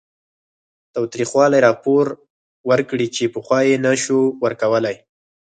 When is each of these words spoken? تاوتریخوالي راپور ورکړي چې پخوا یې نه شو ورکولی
تاوتریخوالي 0.93 1.59
راپور 1.67 2.05
ورکړي 2.69 3.07
چې 3.15 3.23
پخوا 3.33 3.59
یې 3.69 3.75
نه 3.85 3.91
شو 4.03 4.19
ورکولی 4.43 4.95